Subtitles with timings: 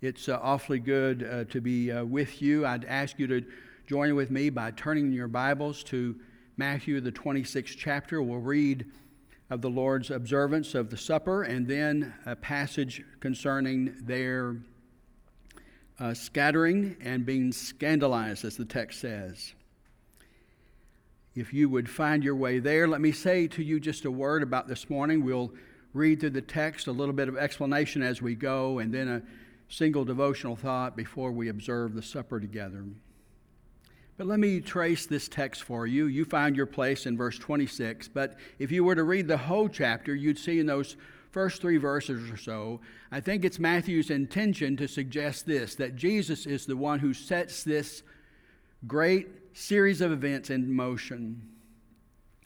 [0.00, 2.64] It's uh, awfully good uh, to be uh, with you.
[2.64, 3.44] I'd ask you to
[3.88, 6.14] join with me by turning your Bibles to
[6.56, 8.22] Matthew, the 26th chapter.
[8.22, 8.86] We'll read
[9.50, 14.58] of the Lord's observance of the supper and then a passage concerning their
[15.98, 19.52] uh, scattering and being scandalized, as the text says.
[21.34, 24.44] If you would find your way there, let me say to you just a word
[24.44, 25.24] about this morning.
[25.24, 25.52] We'll
[25.92, 29.22] read through the text, a little bit of explanation as we go, and then a
[29.68, 32.84] single devotional thought before we observe the supper together.
[34.16, 36.06] But let me trace this text for you.
[36.06, 39.68] You find your place in verse 26, but if you were to read the whole
[39.68, 40.96] chapter, you'd see in those
[41.30, 42.80] first three verses or so,
[43.12, 47.62] I think it's Matthew's intention to suggest this that Jesus is the one who sets
[47.62, 48.02] this
[48.86, 51.42] great series of events in motion.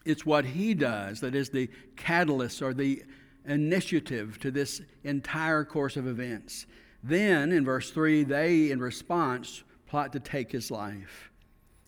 [0.05, 3.03] It's what he does that is the catalyst or the
[3.47, 6.67] initiative to this entire course of events.
[7.03, 11.31] Then, in verse 3, they, in response, plot to take his life.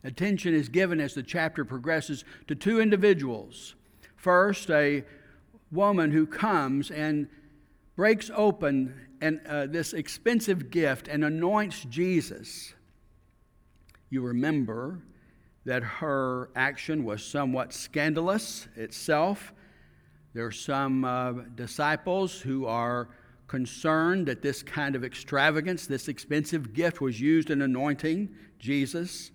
[0.03, 3.75] Attention is given as the chapter progresses to two individuals.
[4.17, 5.05] First, a
[5.71, 7.29] woman who comes and
[7.97, 12.75] breaks open and, uh, this expensive gift and anoints Jesus.
[14.11, 15.01] You remember
[15.65, 19.55] that her action was somewhat scandalous itself.
[20.35, 23.09] There are some uh, disciples who are
[23.47, 29.31] concerned that this kind of extravagance, this expensive gift, was used in anointing Jesus.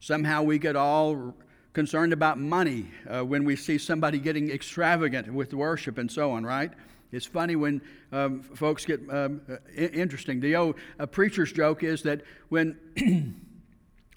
[0.00, 1.34] Somehow we get all
[1.72, 6.44] concerned about money uh, when we see somebody getting extravagant with worship and so on,
[6.44, 6.72] right?
[7.12, 7.80] It's funny when
[8.12, 9.40] um, folks get um,
[9.76, 10.40] interesting.
[10.40, 10.76] The old
[11.12, 12.76] preacher's joke is that when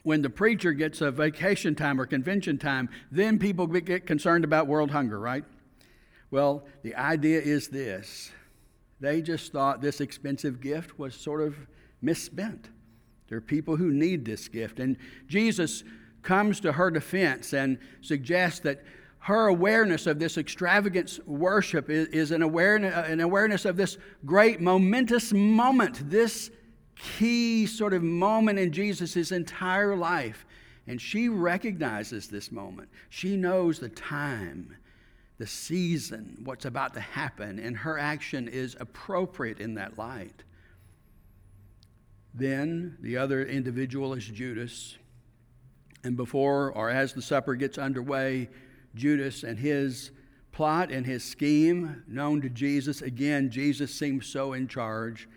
[0.03, 4.67] when the preacher gets a vacation time or convention time, then people get concerned about
[4.67, 5.45] world hunger, right?
[6.31, 8.31] Well, the idea is this
[9.01, 11.55] they just thought this expensive gift was sort of
[12.01, 12.69] misspent.
[13.27, 14.79] There are people who need this gift.
[14.79, 14.95] And
[15.27, 15.83] Jesus
[16.21, 18.83] comes to her defense and suggests that
[19.19, 24.61] her awareness of this extravagant worship is, is an, awareness, an awareness of this great
[24.61, 26.51] momentous moment, this
[26.95, 30.45] key sort of moment in Jesus' entire life.
[30.87, 32.89] And she recognizes this moment.
[33.09, 34.75] She knows the time
[35.41, 40.43] the season, what's about to happen, and her action is appropriate in that light.
[42.35, 44.99] Then the other individual is Judas.
[46.03, 48.49] And before or as the supper gets underway,
[48.93, 50.11] Judas and his
[50.51, 55.27] plot and his scheme known to Jesus, again, Jesus seems so in charge.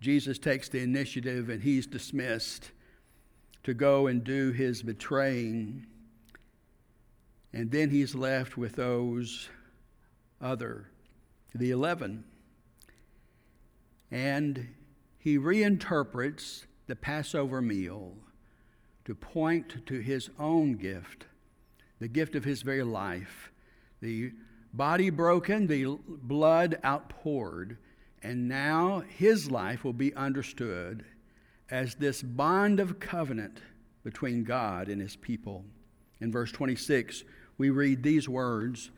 [0.00, 2.72] Jesus takes the initiative and he's dismissed
[3.62, 5.86] to go and do his betraying.
[7.52, 9.48] And then he's left with those
[10.40, 10.88] other,
[11.54, 12.24] the 11.
[14.10, 14.68] And
[15.18, 18.14] he reinterprets the Passover meal
[19.04, 21.26] to point to his own gift,
[21.98, 23.52] the gift of his very life,
[24.00, 24.32] the
[24.72, 27.78] body broken, the blood outpoured,
[28.22, 31.04] and now his life will be understood
[31.70, 33.60] as this bond of covenant
[34.04, 35.64] between God and his people.
[36.20, 37.24] In verse 26,
[37.58, 38.90] we read these words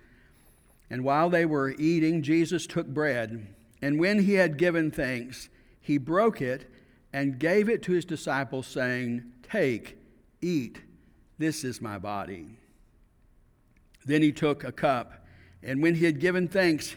[0.90, 3.48] And while they were eating, Jesus took bread,
[3.80, 5.48] and when he had given thanks,
[5.80, 6.70] he broke it
[7.12, 9.96] and gave it to his disciples, saying, Take,
[10.40, 10.80] eat,
[11.38, 12.58] this is my body.
[14.04, 15.26] Then he took a cup,
[15.62, 16.96] and when he had given thanks,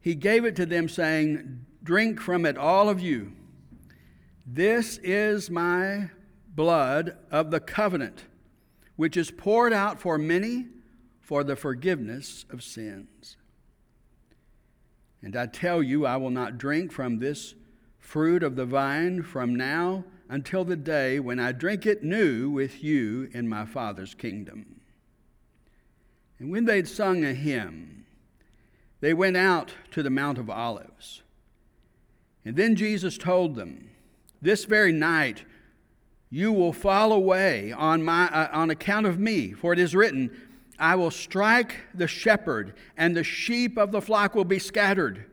[0.00, 3.32] he gave it to them, saying, Drink from it, all of you.
[4.46, 6.10] This is my
[6.54, 8.24] blood of the covenant
[8.96, 10.66] which is poured out for many
[11.20, 13.36] for the forgiveness of sins.
[15.22, 17.54] And I tell you, I will not drink from this
[17.98, 22.84] fruit of the vine from now until the day when I drink it new with
[22.84, 24.80] you in my Father's kingdom.
[26.38, 28.04] And when they'd sung a hymn,
[29.00, 31.22] they went out to the Mount of Olives.
[32.44, 33.90] And then Jesus told them,
[34.42, 35.44] This very night,
[36.34, 40.28] you will fall away on, my, uh, on account of me, for it is written,
[40.80, 45.26] I will strike the shepherd, and the sheep of the flock will be scattered.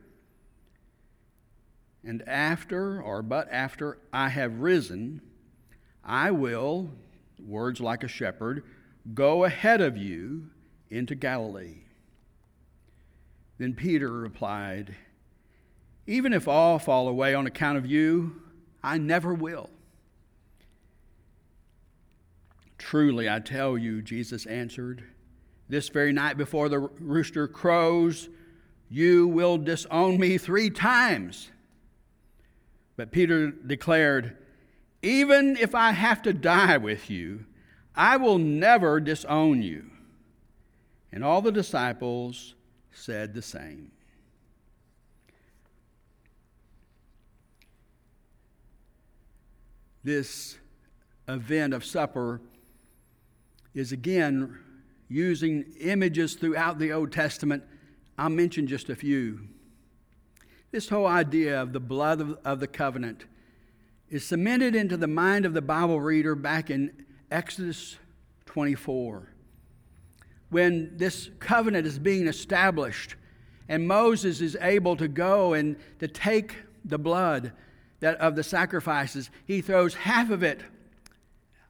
[2.04, 5.22] And after, or but after I have risen,
[6.04, 6.92] I will,
[7.44, 8.62] words like a shepherd,
[9.12, 10.50] go ahead of you
[10.88, 11.80] into Galilee.
[13.58, 14.94] Then Peter replied,
[16.06, 18.40] Even if all fall away on account of you,
[18.84, 19.68] I never will.
[22.82, 25.04] Truly, I tell you, Jesus answered,
[25.68, 28.28] this very night before the rooster crows,
[28.90, 31.48] you will disown me three times.
[32.96, 34.36] But Peter declared,
[35.00, 37.46] Even if I have to die with you,
[37.94, 39.88] I will never disown you.
[41.12, 42.54] And all the disciples
[42.90, 43.92] said the same.
[50.02, 50.58] This
[51.28, 52.40] event of supper
[53.74, 54.58] is again
[55.08, 57.62] using images throughout the Old Testament.
[58.18, 59.40] I'll mention just a few.
[60.70, 63.24] This whole idea of the blood of, of the covenant
[64.08, 67.96] is cemented into the mind of the Bible reader back in Exodus
[68.46, 69.28] 24.
[70.50, 73.16] When this covenant is being established,
[73.68, 77.52] and Moses is able to go and to take the blood
[78.00, 80.60] that, of the sacrifices, he throws half of it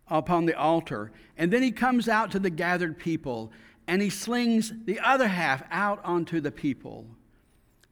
[0.09, 1.13] upon the altar.
[1.37, 3.53] And then he comes out to the gathered people
[3.87, 7.07] and he slings the other half out onto the people.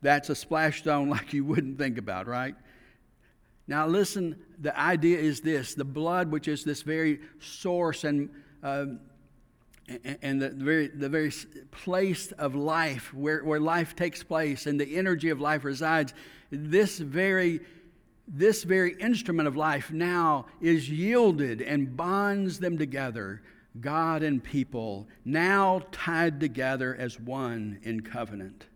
[0.02, 2.54] That's a splash zone like you wouldn't think about, right?
[3.66, 8.28] Now, listen, the idea is this the blood, which is this very source and,
[8.62, 8.86] uh,
[10.22, 11.32] and the very, the very
[11.70, 16.14] place of life, where, where life takes place and the energy of life resides,
[16.50, 17.60] this very
[18.32, 23.42] this very instrument of life now is yielded and bonds them together,
[23.80, 28.66] God and people, now tied together as one in covenant.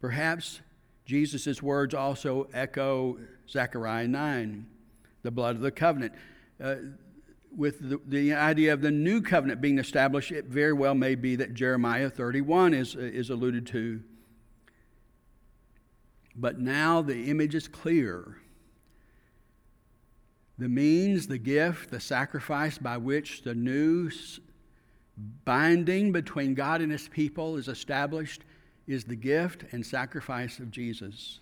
[0.00, 0.60] Perhaps
[1.06, 3.18] Jesus' words also echo
[3.48, 4.66] Zechariah 9,
[5.22, 6.12] the blood of the covenant.
[6.62, 6.74] Uh,
[7.56, 11.36] with the, the, idea of the new covenant being established, it very well may be
[11.36, 14.02] that Jeremiah 31 is, is alluded to.
[16.40, 18.36] But now the image is clear.
[20.56, 24.10] The means, the gift, the sacrifice by which the new
[25.44, 28.44] binding between God and his people is established
[28.86, 31.40] is the gift and sacrifice of Jesus.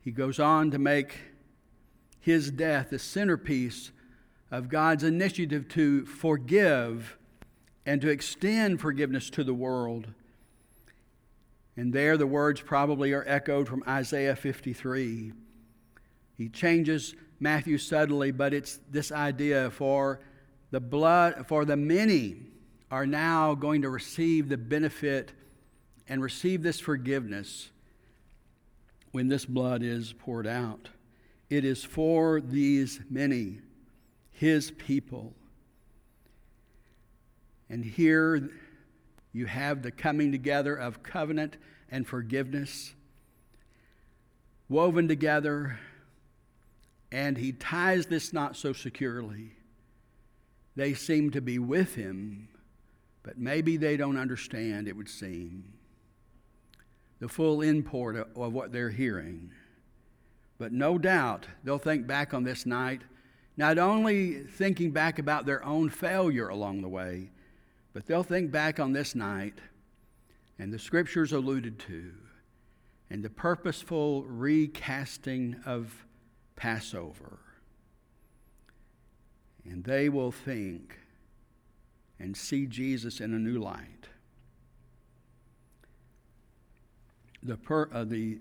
[0.00, 1.18] He goes on to make
[2.20, 3.90] his death the centerpiece
[4.50, 7.18] of God's initiative to forgive
[7.84, 10.08] and to extend forgiveness to the world.
[11.78, 15.32] And there the words probably are echoed from Isaiah 53.
[16.36, 20.18] He changes Matthew subtly, but it's this idea for
[20.72, 22.38] the blood, for the many
[22.90, 25.30] are now going to receive the benefit
[26.08, 27.70] and receive this forgiveness
[29.12, 30.88] when this blood is poured out.
[31.48, 33.60] It is for these many,
[34.32, 35.32] his people.
[37.70, 38.50] And here
[39.32, 41.56] you have the coming together of covenant
[41.90, 42.94] and forgiveness
[44.68, 45.78] woven together,
[47.10, 49.52] and he ties this knot so securely.
[50.76, 52.48] They seem to be with him,
[53.22, 55.72] but maybe they don't understand, it would seem,
[57.18, 59.50] the full import of what they're hearing.
[60.58, 63.02] But no doubt they'll think back on this night,
[63.56, 67.30] not only thinking back about their own failure along the way,
[67.92, 69.58] but they'll think back on this night
[70.58, 72.12] and the scriptures alluded to
[73.10, 76.04] and the purposeful recasting of
[76.56, 77.38] Passover.
[79.64, 80.98] And they will think
[82.18, 84.08] and see Jesus in a new light.
[87.42, 88.40] The, per, uh, the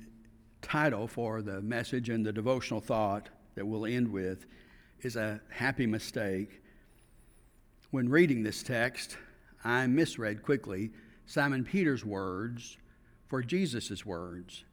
[0.61, 4.45] title for the message and the devotional thought that we'll end with
[5.01, 6.61] is a happy mistake.
[7.91, 9.17] When reading this text,
[9.67, 10.91] I misread quickly
[11.25, 12.77] Simon Peter's words
[13.27, 14.63] for Jesus' words.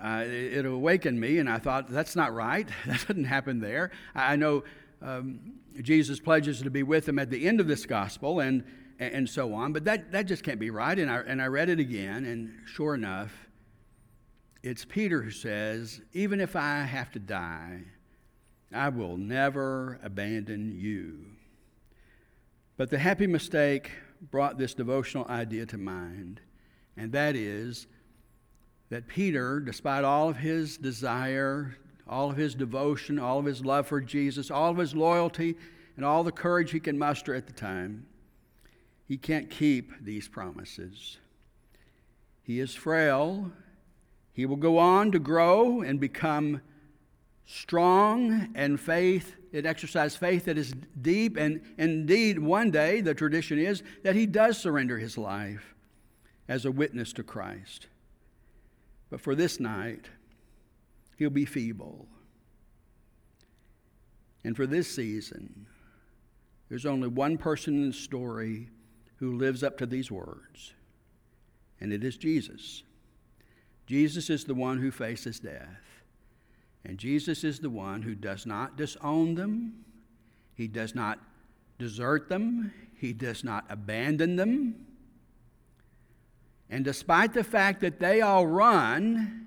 [0.00, 2.68] Uh, it, it, awakened me, and I thought, that's not right.
[2.86, 3.90] That didn't happen there.
[4.14, 4.62] I know
[5.02, 8.62] um, Jesus pledges to be with them at the end of this gospel and,
[9.00, 10.98] and so on, but that, that just can't be right.
[10.98, 13.32] And I, and I read it again, and sure enough,
[14.62, 17.84] it's Peter who says, Even if I have to die,
[18.72, 21.37] I will never abandon you.
[22.78, 23.90] But the happy mistake
[24.30, 26.40] brought this devotional idea to mind,
[26.96, 27.88] and that is
[28.88, 31.76] that Peter, despite all of his desire,
[32.08, 35.56] all of his devotion, all of his love for Jesus, all of his loyalty,
[35.96, 38.06] and all the courage he can muster at the time,
[39.08, 41.18] he can't keep these promises.
[42.42, 43.50] He is frail.
[44.32, 46.60] He will go on to grow and become
[47.44, 53.58] strong and faith it exercised faith that is deep and indeed one day the tradition
[53.58, 55.74] is that he does surrender his life
[56.48, 57.86] as a witness to christ.
[59.10, 60.08] But for this night
[61.16, 62.06] he'll be feeble.
[64.44, 65.66] And for this season
[66.68, 68.68] there's only one person in the story
[69.16, 70.74] who lives up to these words
[71.80, 72.82] and it is jesus.
[73.86, 75.97] Jesus is the one who faces death.
[76.84, 79.84] And Jesus is the one who does not disown them,
[80.54, 81.18] he does not
[81.78, 84.86] desert them, he does not abandon them.
[86.70, 89.46] And despite the fact that they all run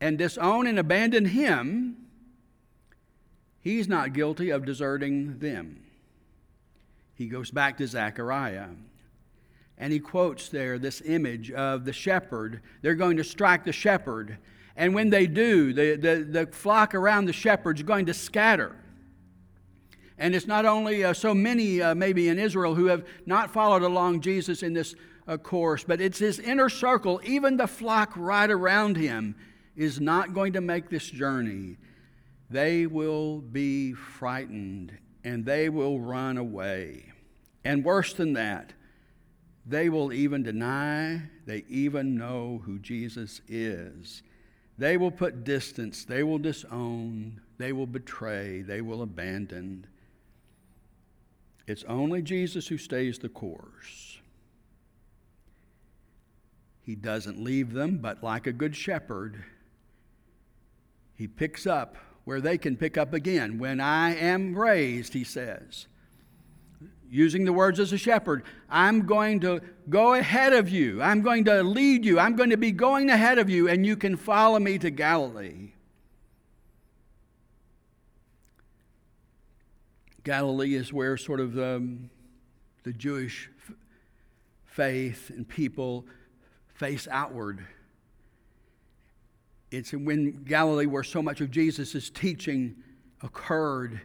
[0.00, 1.96] and disown and abandon him,
[3.60, 5.84] he's not guilty of deserting them.
[7.14, 8.68] He goes back to Zechariah
[9.76, 12.60] and he quotes there this image of the shepherd.
[12.82, 14.38] They're going to strike the shepherd.
[14.76, 18.76] And when they do, the, the, the flock around the shepherd is going to scatter.
[20.18, 23.82] And it's not only uh, so many, uh, maybe in Israel, who have not followed
[23.82, 24.94] along Jesus in this
[25.26, 27.20] uh, course, but it's his inner circle.
[27.24, 29.34] Even the flock right around him
[29.76, 31.76] is not going to make this journey.
[32.50, 37.12] They will be frightened and they will run away.
[37.64, 38.72] And worse than that,
[39.66, 44.22] they will even deny they even know who Jesus is.
[44.76, 49.86] They will put distance, they will disown, they will betray, they will abandon.
[51.66, 54.18] It's only Jesus who stays the course.
[56.82, 59.42] He doesn't leave them, but like a good shepherd,
[61.14, 63.58] he picks up where they can pick up again.
[63.58, 65.86] When I am raised, he says,
[67.14, 71.00] using the words as a shepherd, I'm going to go ahead of you.
[71.00, 72.18] I'm going to lead you.
[72.18, 75.70] I'm going to be going ahead of you, and you can follow me to Galilee.
[80.24, 81.86] Galilee is where sort of the,
[82.82, 83.48] the Jewish
[84.64, 86.06] faith and people
[86.74, 87.64] face outward.
[89.70, 92.74] It's when Galilee where so much of Jesus' teaching
[93.22, 94.00] occurred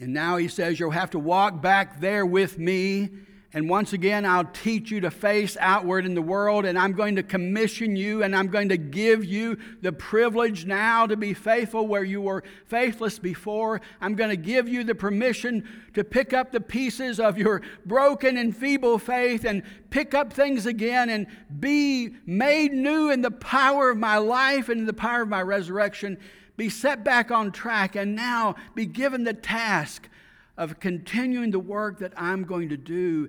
[0.00, 3.10] and now he says, You'll have to walk back there with me.
[3.52, 7.16] And once again, I'll teach you to face outward in the world, and I'm going
[7.16, 11.88] to commission you, and I'm going to give you the privilege now to be faithful
[11.88, 13.80] where you were faithless before.
[14.00, 18.36] I'm going to give you the permission to pick up the pieces of your broken
[18.36, 21.26] and feeble faith and pick up things again and
[21.58, 25.42] be made new in the power of my life and in the power of my
[25.42, 26.18] resurrection
[26.56, 30.08] be set back on track, and now be given the task
[30.56, 33.28] of continuing the work that I'm going to do,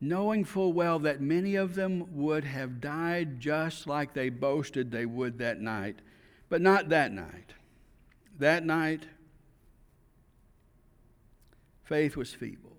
[0.00, 5.06] knowing full well that many of them would have died just like they boasted they
[5.06, 6.00] would that night.
[6.48, 7.52] But not that night.
[8.38, 9.06] That night,
[11.84, 12.76] faith was feeble.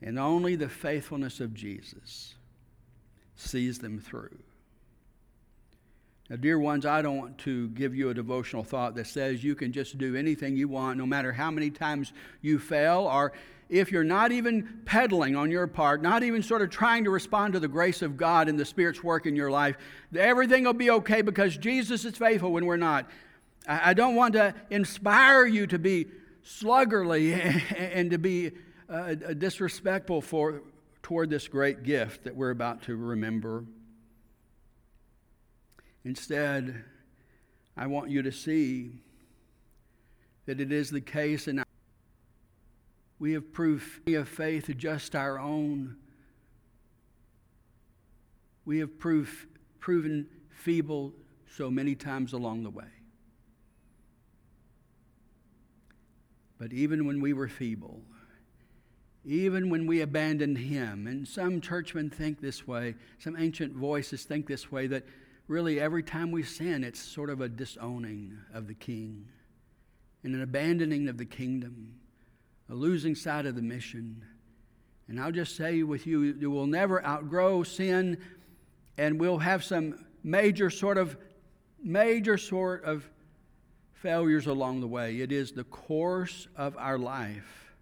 [0.00, 2.34] And only the faithfulness of Jesus
[3.36, 4.38] sees them through.
[6.32, 9.54] Now, dear ones, I don't want to give you a devotional thought that says you
[9.54, 13.34] can just do anything you want, no matter how many times you fail, or
[13.68, 17.52] if you're not even pedaling on your part, not even sort of trying to respond
[17.52, 19.76] to the grace of God and the Spirit's work in your life,
[20.16, 23.10] everything will be okay because Jesus is faithful when we're not.
[23.68, 26.06] I don't want to inspire you to be
[26.46, 27.34] sluggardly
[27.76, 28.52] and to be
[28.88, 30.62] uh, disrespectful for,
[31.02, 33.66] toward this great gift that we're about to remember.
[36.04, 36.84] Instead,
[37.76, 39.02] I want you to see
[40.46, 41.64] that it is the case and
[43.18, 45.96] we have proved of faith just our own.
[48.64, 49.46] We have proved,
[49.78, 51.12] proven feeble
[51.56, 52.90] so many times along the way.
[56.58, 58.02] But even when we were feeble,
[59.24, 64.48] even when we abandoned Him, and some churchmen think this way, some ancient voices think
[64.48, 65.04] this way, that
[65.48, 69.26] really every time we sin, it's sort of a disowning of the king
[70.22, 71.94] and an abandoning of the kingdom,
[72.70, 74.24] a losing sight of the mission.
[75.08, 78.18] And I'll just say with you, you will never outgrow sin,
[78.96, 81.16] and we'll have some major sort of
[81.82, 83.08] major sort of
[83.94, 85.20] failures along the way.
[85.20, 87.74] It is the course of our life.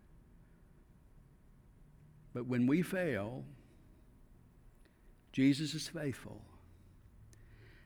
[2.33, 3.45] But when we fail,
[5.33, 6.41] Jesus is faithful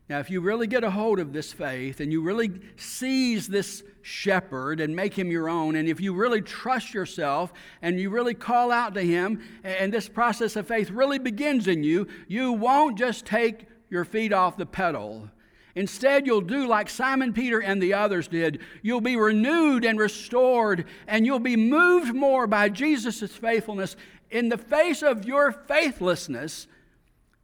[0.06, 3.82] now, if you really get a hold of this faith and you really seize this
[4.02, 8.34] shepherd and make him your own, and if you really trust yourself and you really
[8.34, 12.98] call out to him, and this process of faith really begins in you, you won't
[12.98, 15.30] just take your feet off the pedal.
[15.74, 18.60] Instead, you'll do like Simon Peter and the others did.
[18.82, 23.96] You'll be renewed and restored, and you'll be moved more by Jesus' faithfulness
[24.30, 26.66] in the face of your faithlessness,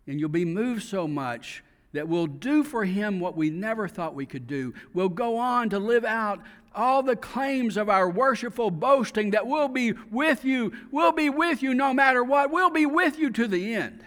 [0.07, 1.63] and you'll be moved so much
[1.93, 4.75] that will do for him what we never thought we could do.
[4.95, 6.41] We'll go on to live out
[6.75, 10.73] all the claims of our worshipful boasting that we'll be with you.
[10.93, 12.51] We'll be with you no matter what.
[12.51, 14.05] We'll be with you to the end.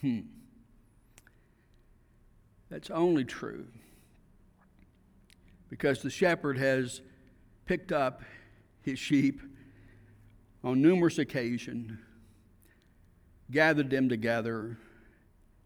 [0.00, 0.20] Hmm.
[2.70, 3.66] That's only true
[5.68, 7.02] because the shepherd has
[7.66, 8.22] picked up
[8.80, 9.40] his sheep
[10.64, 11.92] on numerous occasions,
[13.50, 14.78] gathered them together,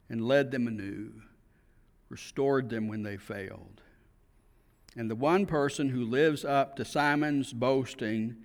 [0.09, 1.13] and led them anew,
[2.09, 3.83] restored them when they failed.
[4.97, 8.37] And the one person who lives up to Simon's boasting,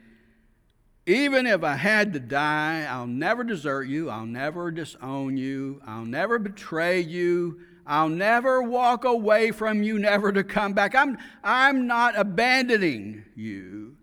[1.06, 6.06] even if I had to die, I'll never desert you, I'll never disown you, I'll
[6.06, 10.94] never betray you, I'll never walk away from you, never to come back.
[10.94, 13.98] I'm, I'm not abandoning you.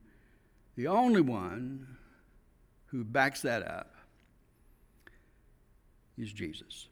[0.76, 1.86] The only one
[2.86, 3.94] who backs that up
[6.16, 6.88] is Jesus.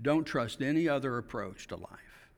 [0.00, 2.30] Don't trust any other approach to life.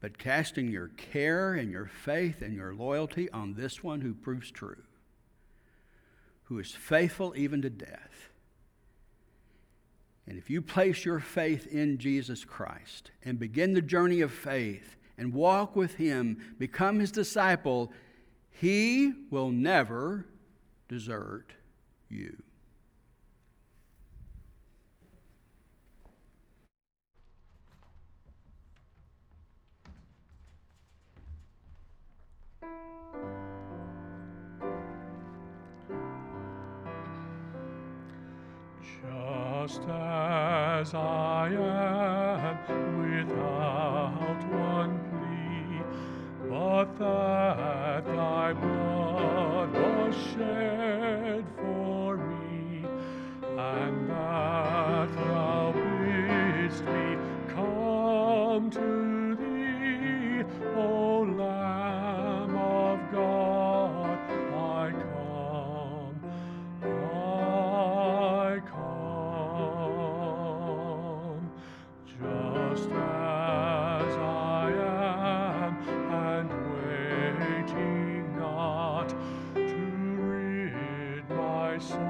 [0.00, 4.50] But casting your care and your faith and your loyalty on this one who proves
[4.50, 4.82] true
[6.48, 8.30] who is faithful even to death.
[10.26, 14.96] And if you place your faith in Jesus Christ and begin the journey of faith
[15.18, 17.92] and walk with Him, become His disciple,
[18.50, 20.26] He will never
[20.88, 21.52] desert
[22.08, 22.42] you.
[39.68, 42.56] Just as I am,
[43.28, 44.37] without
[81.78, 82.07] my soul.